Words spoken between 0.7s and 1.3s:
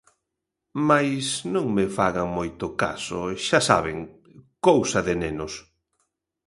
Mais